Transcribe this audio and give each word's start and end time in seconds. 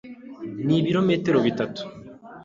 Nibirometero 0.65 1.37
bitanu. 1.45 1.79